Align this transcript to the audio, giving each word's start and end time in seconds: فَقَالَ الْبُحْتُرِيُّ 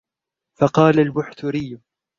فَقَالَ 0.59 0.99
الْبُحْتُرِيُّ 0.99 1.79